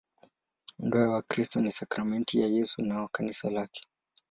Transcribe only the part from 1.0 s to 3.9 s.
ya Wakristo ni sakramenti ya Yesu na Kanisa lake.